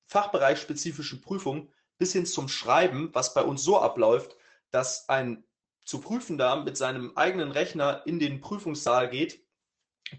fachbereichsspezifischen 0.06 1.20
Prüfung 1.20 1.72
bis 1.98 2.12
hin 2.12 2.26
zum 2.26 2.48
Schreiben, 2.48 3.10
was 3.12 3.34
bei 3.34 3.42
uns 3.42 3.62
so 3.62 3.78
abläuft, 3.78 4.36
dass 4.70 5.08
ein 5.08 5.44
zu 5.84 6.00
Prüfender 6.00 6.56
mit 6.62 6.76
seinem 6.76 7.16
eigenen 7.16 7.50
Rechner 7.50 8.02
in 8.06 8.18
den 8.18 8.40
Prüfungssaal 8.40 9.08
geht, 9.08 9.44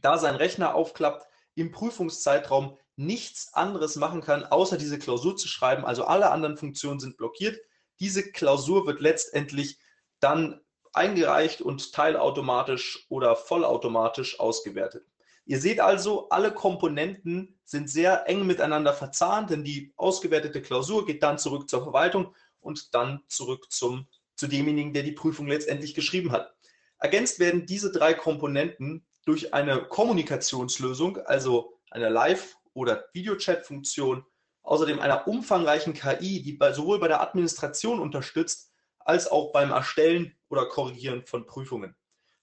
da 0.02 0.18
sein 0.18 0.36
Rechner 0.36 0.76
aufklappt, 0.76 1.28
im 1.56 1.72
Prüfungszeitraum 1.72 2.78
nichts 2.96 3.54
anderes 3.54 3.96
machen 3.96 4.22
kann, 4.22 4.44
außer 4.44 4.78
diese 4.78 5.00
Klausur 5.00 5.36
zu 5.36 5.48
schreiben. 5.48 5.86
Also 5.86 6.06
alle 6.06 6.32
anderen 6.32 6.58
Funktionen 6.58 7.00
sind 7.00 7.18
blockiert. 7.18 7.60
Diese 8.00 8.32
Klausur 8.32 8.86
wird 8.86 9.00
letztendlich 9.02 9.80
dann 10.20 10.62
eingereicht 10.94 11.62
und 11.62 11.94
teilautomatisch 11.94 13.06
oder 13.10 13.36
vollautomatisch 13.36 14.40
ausgewertet. 14.40 15.06
Ihr 15.46 15.60
seht 15.60 15.82
also, 15.82 16.30
alle 16.30 16.54
Komponenten 16.54 17.60
sind 17.66 17.90
sehr 17.90 18.30
eng 18.30 18.48
miteinander 18.48 18.94
verzahnt, 18.94 19.50
denn 19.50 19.64
die 19.64 19.94
ausgewertete 19.98 20.62
Klausur 20.62 21.06
geht 21.06 21.22
dann 21.22 21.38
zurück 21.38 21.70
zur 21.70 21.84
Verwaltung 21.84 22.34
und 22.62 22.94
dann 22.96 23.22
zurück 23.28 23.70
zum, 23.70 24.08
zu 24.36 24.48
demjenigen, 24.48 24.94
der 24.94 25.04
die 25.04 25.12
Prüfung 25.12 25.48
letztendlich 25.48 25.94
geschrieben 25.94 26.32
hat. 26.32 26.54
Ergänzt 26.98 27.40
werden 27.40 27.66
diese 27.66 27.92
drei 27.92 28.14
Komponenten 28.14 29.06
durch 29.26 29.54
eine 29.54 29.84
Kommunikationslösung, 29.84 31.18
also 31.18 31.74
eine 31.92 32.10
Live- 32.10 32.56
oder 32.74 33.06
Videochat-Funktion, 33.14 34.26
außerdem 34.62 35.00
einer 35.00 35.28
umfangreichen 35.28 35.94
KI, 35.94 36.42
die 36.42 36.54
bei, 36.54 36.72
sowohl 36.72 37.00
bei 37.00 37.10
der 37.10 37.22
Administration 37.22 38.00
unterstützt, 38.00 38.73
als 39.06 39.28
auch 39.28 39.52
beim 39.52 39.72
Erstellen 39.72 40.36
oder 40.50 40.68
Korrigieren 40.68 41.26
von 41.26 41.46
Prüfungen. 41.46 41.96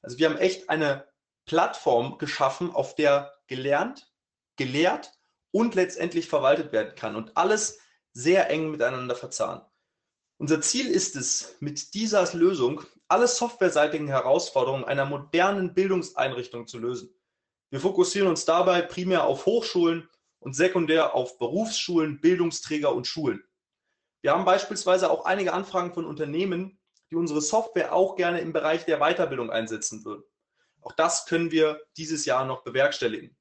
Also 0.02 0.18
wir 0.18 0.28
haben 0.28 0.38
echt 0.38 0.70
eine 0.70 1.06
Plattform 1.46 2.18
geschaffen, 2.18 2.70
auf 2.70 2.94
der 2.94 3.32
gelernt, 3.46 4.12
gelehrt 4.56 5.12
und 5.50 5.74
letztendlich 5.74 6.28
verwaltet 6.28 6.72
werden 6.72 6.94
kann 6.94 7.16
und 7.16 7.36
alles 7.36 7.78
sehr 8.12 8.50
eng 8.50 8.70
miteinander 8.70 9.16
verzahnt. 9.16 9.64
Unser 10.38 10.60
Ziel 10.62 10.86
ist 10.86 11.16
es, 11.16 11.56
mit 11.60 11.94
dieser 11.94 12.26
Lösung 12.34 12.82
alle 13.08 13.26
softwareseitigen 13.26 14.08
Herausforderungen 14.08 14.84
einer 14.84 15.04
modernen 15.04 15.74
Bildungseinrichtung 15.74 16.66
zu 16.66 16.78
lösen. 16.78 17.14
Wir 17.70 17.80
fokussieren 17.80 18.28
uns 18.28 18.44
dabei 18.44 18.82
primär 18.82 19.24
auf 19.24 19.46
Hochschulen 19.46 20.08
und 20.38 20.54
sekundär 20.54 21.14
auf 21.14 21.38
Berufsschulen, 21.38 22.20
Bildungsträger 22.20 22.94
und 22.94 23.06
Schulen. 23.06 23.44
Wir 24.22 24.32
haben 24.32 24.44
beispielsweise 24.44 25.10
auch 25.10 25.24
einige 25.24 25.52
Anfragen 25.52 25.94
von 25.94 26.04
Unternehmen, 26.04 26.78
die 27.10 27.16
unsere 27.16 27.40
Software 27.40 27.92
auch 27.92 28.16
gerne 28.16 28.40
im 28.40 28.52
Bereich 28.52 28.84
der 28.84 28.98
Weiterbildung 28.98 29.50
einsetzen 29.50 30.04
würden. 30.04 30.22
Auch 30.82 30.92
das 30.92 31.26
können 31.26 31.50
wir 31.50 31.80
dieses 31.96 32.24
Jahr 32.24 32.44
noch 32.44 32.62
bewerkstelligen. 32.62 33.36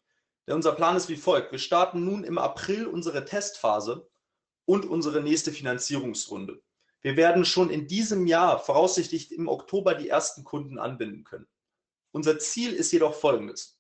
Denn 0.48 0.56
unser 0.56 0.74
Plan 0.74 0.98
ist 0.98 1.10
wie 1.10 1.16
folgt. 1.16 1.52
Wir 1.52 1.60
starten 1.60 2.04
nun 2.04 2.24
im 2.24 2.38
April 2.38 2.88
unsere 2.88 3.26
Testphase 3.26 4.10
und 4.66 4.86
unsere 4.86 5.22
nächste 5.22 5.52
Finanzierungsrunde. 5.52 6.62
Wir 7.02 7.16
werden 7.16 7.46
schon 7.46 7.70
in 7.70 7.88
diesem 7.88 8.28
Jahr, 8.28 8.60
voraussichtlich 8.60 9.32
im 9.32 9.48
Oktober, 9.48 9.96
die 9.96 10.10
ersten 10.10 10.44
Kunden 10.44 10.80
anbinden 10.80 11.24
können. 11.24 11.48
Unser 12.12 12.40
Ziel 12.40 12.74
ist 12.74 12.92
jedoch 12.92 13.14
folgendes. 13.14 13.80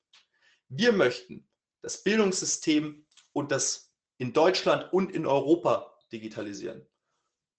Wir 0.70 0.91
möchten 0.91 1.50
das 1.82 2.03
Bildungssystem 2.03 3.06
und 3.34 3.51
das 3.51 3.91
in 4.18 4.34
Deutschland 4.34 4.94
und 4.94 5.12
in 5.12 5.25
Europa 5.25 5.88
digitalisieren. 6.11 6.81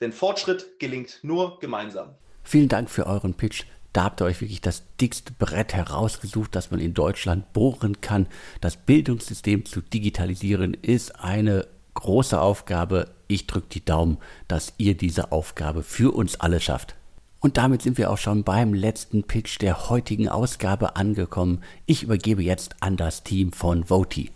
Denn 0.00 0.12
Fortschritt 0.12 0.78
gelingt 0.78 1.20
nur 1.22 1.58
gemeinsam. 1.58 2.14
Vielen 2.42 2.68
Dank 2.68 2.90
für 2.90 3.06
euren 3.06 3.34
Pitch. 3.34 3.64
Da 3.92 4.04
habt 4.04 4.20
ihr 4.22 4.24
euch 4.24 4.40
wirklich 4.40 4.60
das 4.60 4.84
dickste 4.96 5.32
Brett 5.32 5.74
herausgesucht, 5.74 6.54
das 6.54 6.70
man 6.70 6.80
in 6.80 6.94
Deutschland 6.94 7.52
bohren 7.52 8.00
kann. 8.00 8.28
Das 8.60 8.76
Bildungssystem 8.76 9.64
zu 9.64 9.80
digitalisieren 9.80 10.74
ist 10.74 11.20
eine 11.20 11.66
große 11.94 12.40
Aufgabe. 12.40 13.14
Ich 13.26 13.46
drücke 13.46 13.68
die 13.68 13.84
Daumen, 13.84 14.18
dass 14.46 14.74
ihr 14.78 14.96
diese 14.96 15.32
Aufgabe 15.32 15.82
für 15.82 16.14
uns 16.14 16.38
alle 16.38 16.60
schafft. 16.60 16.96
Und 17.40 17.56
damit 17.56 17.82
sind 17.82 17.98
wir 17.98 18.10
auch 18.10 18.18
schon 18.18 18.44
beim 18.44 18.74
letzten 18.74 19.24
Pitch 19.24 19.60
der 19.60 19.88
heutigen 19.88 20.28
Ausgabe 20.28 20.96
angekommen. 20.96 21.62
Ich 21.86 22.02
übergebe 22.02 22.42
jetzt 22.42 22.82
an 22.82 22.96
das 22.96 23.24
Team 23.24 23.52
von 23.52 23.88
Voti. 23.88 24.30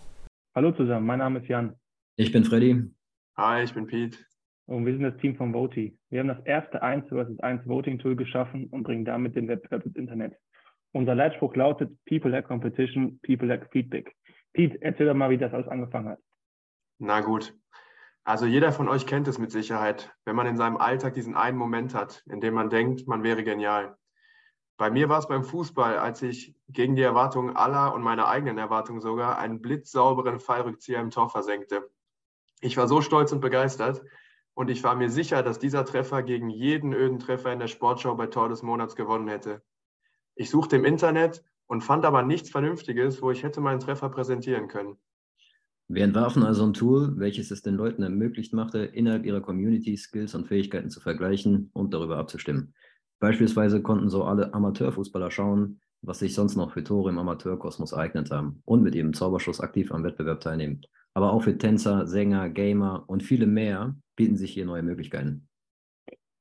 Hallo 0.54 0.72
zusammen, 0.72 1.06
mein 1.06 1.18
Name 1.18 1.40
ist 1.40 1.48
Jan. 1.48 1.76
Ich 2.16 2.32
bin 2.32 2.44
Freddy. 2.44 2.93
Hi, 3.36 3.64
ich 3.64 3.74
bin 3.74 3.88
Pete. 3.88 4.16
Und 4.66 4.86
wir 4.86 4.92
sind 4.92 5.02
das 5.02 5.16
Team 5.16 5.34
von 5.34 5.52
Voti. 5.52 5.98
Wir 6.08 6.20
haben 6.20 6.28
das 6.28 6.38
erste 6.44 6.80
1 6.82 7.08
vs 7.08 7.40
1 7.40 7.66
Voting 7.66 7.98
Tool 7.98 8.14
geschaffen 8.14 8.66
und 8.66 8.84
bringen 8.84 9.04
damit 9.04 9.34
den 9.34 9.48
Wettbewerb 9.48 9.84
ins 9.84 9.96
Internet. 9.96 10.36
Unser 10.92 11.16
Leitspruch 11.16 11.56
lautet 11.56 11.90
People 12.04 12.30
like 12.30 12.46
Competition, 12.46 13.18
People 13.22 13.48
like 13.48 13.68
Feedback. 13.72 14.14
Pete, 14.52 14.80
erzähl 14.80 15.08
doch 15.08 15.14
mal, 15.14 15.30
wie 15.30 15.38
das 15.38 15.52
alles 15.52 15.66
angefangen 15.66 16.10
hat. 16.10 16.20
Na 17.00 17.22
gut. 17.22 17.52
Also 18.22 18.46
jeder 18.46 18.70
von 18.70 18.88
euch 18.88 19.04
kennt 19.04 19.26
es 19.26 19.40
mit 19.40 19.50
Sicherheit, 19.50 20.14
wenn 20.24 20.36
man 20.36 20.46
in 20.46 20.56
seinem 20.56 20.76
Alltag 20.76 21.14
diesen 21.14 21.34
einen 21.34 21.58
Moment 21.58 21.92
hat, 21.92 22.22
in 22.30 22.40
dem 22.40 22.54
man 22.54 22.70
denkt, 22.70 23.08
man 23.08 23.24
wäre 23.24 23.42
genial. 23.42 23.96
Bei 24.76 24.90
mir 24.90 25.08
war 25.08 25.18
es 25.18 25.26
beim 25.26 25.42
Fußball, 25.42 25.98
als 25.98 26.22
ich 26.22 26.54
gegen 26.68 26.94
die 26.94 27.02
Erwartungen 27.02 27.56
aller 27.56 27.94
und 27.94 28.02
meine 28.02 28.28
eigenen 28.28 28.58
Erwartungen 28.58 29.00
sogar 29.00 29.38
einen 29.38 29.60
blitzsauberen 29.60 30.38
Fallrückzieher 30.38 31.00
im 31.00 31.10
Tor 31.10 31.30
versenkte. 31.30 31.90
Ich 32.60 32.76
war 32.76 32.88
so 32.88 33.00
stolz 33.00 33.32
und 33.32 33.40
begeistert 33.40 34.02
und 34.54 34.70
ich 34.70 34.82
war 34.84 34.94
mir 34.94 35.10
sicher, 35.10 35.42
dass 35.42 35.58
dieser 35.58 35.84
Treffer 35.84 36.22
gegen 36.22 36.48
jeden 36.48 36.92
öden 36.92 37.18
Treffer 37.18 37.52
in 37.52 37.58
der 37.58 37.68
Sportschau 37.68 38.14
bei 38.14 38.26
Tor 38.26 38.48
des 38.48 38.62
Monats 38.62 38.96
gewonnen 38.96 39.28
hätte. 39.28 39.62
Ich 40.34 40.50
suchte 40.50 40.76
im 40.76 40.84
Internet 40.84 41.44
und 41.66 41.82
fand 41.82 42.04
aber 42.04 42.22
nichts 42.22 42.50
Vernünftiges, 42.50 43.22
wo 43.22 43.30
ich 43.30 43.42
hätte 43.42 43.60
meinen 43.60 43.80
Treffer 43.80 44.08
präsentieren 44.08 44.68
können. 44.68 44.96
Wir 45.88 46.04
entwarfen 46.04 46.42
also 46.44 46.64
ein 46.64 46.72
Tool, 46.72 47.12
welches 47.18 47.50
es 47.50 47.62
den 47.62 47.74
Leuten 47.74 48.02
ermöglicht 48.02 48.54
machte, 48.54 48.78
innerhalb 48.78 49.26
ihrer 49.26 49.42
Community 49.42 49.96
Skills 49.96 50.34
und 50.34 50.46
Fähigkeiten 50.46 50.88
zu 50.88 51.00
vergleichen 51.00 51.70
und 51.74 51.92
darüber 51.92 52.16
abzustimmen. 52.16 52.74
Beispielsweise 53.20 53.82
konnten 53.82 54.08
so 54.08 54.24
alle 54.24 54.54
Amateurfußballer 54.54 55.30
schauen, 55.30 55.80
was 56.00 56.20
sich 56.20 56.34
sonst 56.34 56.56
noch 56.56 56.72
für 56.72 56.84
Tore 56.84 57.10
im 57.10 57.18
Amateurkosmos 57.18 57.92
ereignet 57.92 58.30
haben 58.30 58.62
und 58.64 58.82
mit 58.82 58.94
ihrem 58.94 59.12
Zauberschuss 59.12 59.60
aktiv 59.60 59.92
am 59.92 60.04
Wettbewerb 60.04 60.40
teilnehmen. 60.40 60.82
Aber 61.14 61.32
auch 61.32 61.42
für 61.42 61.56
Tänzer, 61.56 62.06
Sänger, 62.06 62.50
Gamer 62.50 63.04
und 63.06 63.22
viele 63.22 63.46
mehr 63.46 63.96
bieten 64.16 64.36
sich 64.36 64.52
hier 64.52 64.66
neue 64.66 64.82
Möglichkeiten. 64.82 65.48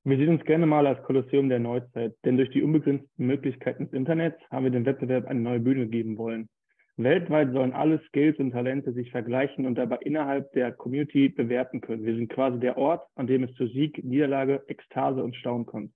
Wir 0.04 0.18
sehen 0.18 0.30
uns 0.30 0.44
gerne 0.44 0.66
mal 0.66 0.86
als 0.86 1.02
Kolosseum 1.04 1.48
der 1.48 1.60
Neuzeit, 1.60 2.16
denn 2.26 2.36
durch 2.36 2.50
die 2.50 2.62
unbegrenzten 2.62 3.26
Möglichkeiten 3.26 3.86
des 3.86 3.94
Internets 3.94 4.38
haben 4.52 4.66
wir 4.66 4.72
dem 4.72 4.86
Wettbewerb 4.86 5.28
eine 5.28 5.40
neue 5.40 5.62
Bühne 5.62 5.88
geben 5.88 6.18
wollen. 6.18 6.50
Weltweit 6.98 7.54
sollen 7.54 7.74
alle 7.74 8.02
Skills 8.08 8.38
und 8.38 8.52
Talente 8.52 8.94
sich 8.94 9.12
vergleichen 9.12 9.66
und 9.66 9.76
dabei 9.76 9.98
innerhalb 10.02 10.52
der 10.52 10.72
Community 10.72 11.30
bewerten 11.30 11.82
können. 11.82 12.04
Wir 12.04 12.16
sind 12.16 12.30
quasi 12.30 12.60
der 12.60 12.78
Ort, 12.78 13.08
an 13.16 13.28
dem 13.28 13.44
es 13.44 13.54
zu 13.56 13.66
Sieg, 13.68 14.04
Niederlage, 14.04 14.64
Ekstase 14.68 15.24
und 15.24 15.36
Staunen 15.36 15.66
kommt. 15.66 15.94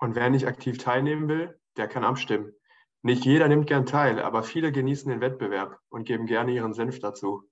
Und 0.00 0.16
wer 0.16 0.30
nicht 0.30 0.46
aktiv 0.46 0.78
teilnehmen 0.78 1.28
will, 1.28 1.56
der 1.76 1.86
kann 1.86 2.04
abstimmen. 2.04 2.52
Nicht 3.02 3.26
jeder 3.26 3.46
nimmt 3.46 3.68
gern 3.68 3.86
teil, 3.86 4.18
aber 4.18 4.42
viele 4.42 4.72
genießen 4.72 5.10
den 5.10 5.20
Wettbewerb 5.20 5.78
und 5.88 6.04
geben 6.04 6.26
gerne 6.26 6.52
ihren 6.52 6.72
Senf 6.72 6.98
dazu. 6.98 7.42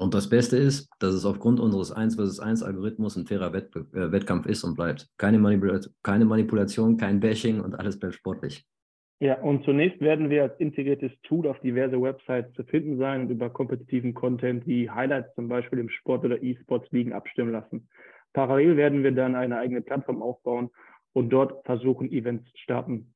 Und 0.00 0.14
das 0.14 0.30
Beste 0.30 0.56
ist, 0.56 0.88
dass 0.98 1.12
es 1.12 1.26
aufgrund 1.26 1.60
unseres 1.60 1.92
1 1.92 2.16
vs 2.16 2.40
1 2.40 2.62
Algorithmus 2.62 3.16
ein 3.16 3.26
fairer 3.26 3.52
Wett 3.52 3.76
äh, 3.76 4.10
Wettkampf 4.10 4.46
ist 4.46 4.64
und 4.64 4.74
bleibt. 4.74 5.10
Keine, 5.18 5.38
Manipula 5.38 5.78
keine 6.02 6.24
Manipulation, 6.24 6.96
kein 6.96 7.20
Bashing 7.20 7.60
und 7.60 7.74
alles 7.74 7.98
bleibt 7.98 8.14
sportlich. 8.14 8.66
Ja, 9.18 9.38
und 9.42 9.62
zunächst 9.62 10.00
werden 10.00 10.30
wir 10.30 10.44
als 10.44 10.58
integriertes 10.58 11.12
Tool 11.24 11.46
auf 11.46 11.60
diverse 11.60 12.00
Websites 12.00 12.50
zu 12.54 12.64
finden 12.64 12.96
sein 12.96 13.20
und 13.20 13.28
über 13.30 13.50
kompetitiven 13.50 14.14
Content 14.14 14.66
wie 14.66 14.88
Highlights 14.88 15.34
zum 15.34 15.48
Beispiel 15.48 15.78
im 15.78 15.90
Sport- 15.90 16.24
oder 16.24 16.42
E-Sports-Ligen 16.42 17.12
abstimmen 17.12 17.52
lassen. 17.52 17.86
Parallel 18.32 18.78
werden 18.78 19.02
wir 19.02 19.12
dann 19.12 19.34
eine 19.34 19.58
eigene 19.58 19.82
Plattform 19.82 20.22
aufbauen 20.22 20.70
und 21.12 21.28
dort 21.28 21.66
versuchen, 21.66 22.10
Events 22.10 22.48
starten. 22.54 23.12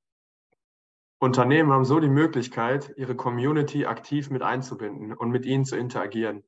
Unternehmen 1.19 1.73
haben 1.73 1.87
so 1.87 1.99
die 1.99 2.11
Möglichkeit, 2.11 2.93
ihre 2.99 3.15
Community 3.15 3.87
aktiv 3.87 4.29
mit 4.29 4.43
einzubinden 4.43 5.15
und 5.15 5.31
mit 5.31 5.47
ihnen 5.47 5.65
zu 5.65 5.79
interagieren. 5.79 6.45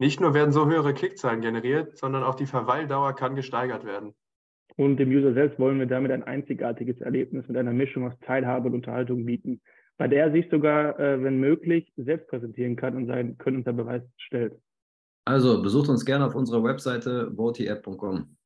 Nicht 0.00 0.18
nur 0.18 0.32
werden 0.32 0.50
so 0.50 0.66
höhere 0.66 0.94
Klickzahlen 0.94 1.42
generiert, 1.42 1.98
sondern 1.98 2.22
auch 2.22 2.34
die 2.34 2.46
Verweildauer 2.46 3.14
kann 3.14 3.36
gesteigert 3.36 3.84
werden. 3.84 4.14
Und 4.76 4.96
dem 4.96 5.10
User 5.10 5.34
selbst 5.34 5.58
wollen 5.58 5.78
wir 5.78 5.84
damit 5.84 6.10
ein 6.10 6.22
einzigartiges 6.22 7.02
Erlebnis 7.02 7.46
mit 7.48 7.58
einer 7.58 7.74
Mischung 7.74 8.06
aus 8.06 8.18
Teilhabe 8.24 8.68
und 8.68 8.76
Unterhaltung 8.76 9.26
bieten, 9.26 9.60
bei 9.98 10.08
der 10.08 10.24
er 10.24 10.32
sich 10.32 10.48
sogar, 10.50 10.98
äh, 10.98 11.22
wenn 11.22 11.38
möglich, 11.38 11.92
selbst 11.98 12.28
präsentieren 12.28 12.76
kann 12.76 12.96
und 12.96 13.08
sein 13.08 13.36
Können 13.36 13.58
unter 13.58 13.74
Beweis 13.74 14.00
stellt. 14.16 14.54
Also 15.26 15.60
besucht 15.60 15.90
uns 15.90 16.06
gerne 16.06 16.24
auf 16.24 16.34
unserer 16.34 16.64
Webseite 16.64 17.30
votyapp.com. 17.36 18.36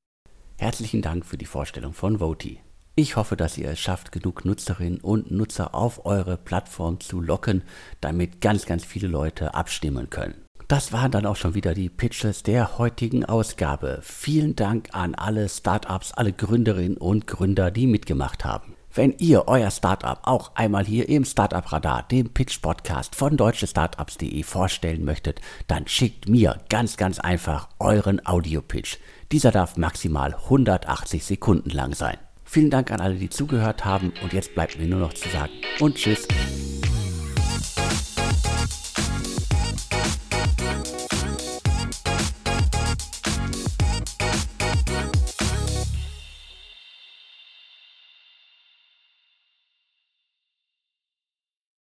Herzlichen 0.58 1.02
Dank 1.02 1.24
für 1.24 1.38
die 1.38 1.44
Vorstellung 1.44 1.92
von 1.92 2.18
Voti. 2.18 2.58
Ich 2.96 3.14
hoffe, 3.14 3.36
dass 3.36 3.58
ihr 3.58 3.68
es 3.68 3.78
schafft, 3.78 4.10
genug 4.10 4.44
Nutzerinnen 4.44 4.98
und 5.00 5.30
Nutzer 5.30 5.72
auf 5.72 6.04
eure 6.04 6.36
Plattform 6.36 6.98
zu 6.98 7.20
locken, 7.20 7.62
damit 8.00 8.40
ganz, 8.40 8.66
ganz 8.66 8.84
viele 8.84 9.06
Leute 9.06 9.54
abstimmen 9.54 10.10
können. 10.10 10.43
Das 10.68 10.92
waren 10.92 11.10
dann 11.10 11.26
auch 11.26 11.36
schon 11.36 11.54
wieder 11.54 11.74
die 11.74 11.90
Pitches 11.90 12.42
der 12.42 12.78
heutigen 12.78 13.24
Ausgabe. 13.24 14.00
Vielen 14.02 14.56
Dank 14.56 14.88
an 14.92 15.14
alle 15.14 15.48
Startups, 15.48 16.12
alle 16.12 16.32
Gründerinnen 16.32 16.96
und 16.96 17.26
Gründer, 17.26 17.70
die 17.70 17.86
mitgemacht 17.86 18.44
haben. 18.44 18.74
Wenn 18.96 19.14
ihr 19.18 19.48
euer 19.48 19.70
Startup 19.72 20.20
auch 20.22 20.52
einmal 20.54 20.84
hier 20.84 21.08
im 21.08 21.24
Startup 21.24 21.70
Radar, 21.72 22.04
dem 22.04 22.30
Pitch 22.30 22.62
Podcast 22.62 23.16
von 23.16 23.36
deutschestartups.de 23.36 24.42
vorstellen 24.44 25.04
möchtet, 25.04 25.40
dann 25.66 25.88
schickt 25.88 26.28
mir 26.28 26.60
ganz, 26.68 26.96
ganz 26.96 27.18
einfach 27.18 27.68
euren 27.80 28.24
Audio-Pitch. 28.24 28.98
Dieser 29.32 29.50
darf 29.50 29.76
maximal 29.76 30.34
180 30.34 31.24
Sekunden 31.24 31.70
lang 31.70 31.92
sein. 31.94 32.18
Vielen 32.44 32.70
Dank 32.70 32.92
an 32.92 33.00
alle, 33.00 33.16
die 33.16 33.30
zugehört 33.30 33.84
haben 33.84 34.12
und 34.22 34.32
jetzt 34.32 34.54
bleibt 34.54 34.78
mir 34.78 34.86
nur 34.86 35.00
noch 35.00 35.12
zu 35.12 35.28
sagen 35.28 35.50
und 35.80 35.96
tschüss. 35.96 36.28